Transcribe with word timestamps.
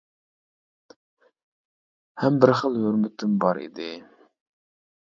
ھەم 2.23 2.41
بىر 2.45 2.55
خىل 2.63 2.81
ھۆرمىتىم 2.87 3.39
بار 3.47 3.63
ئىدى. 3.67 3.93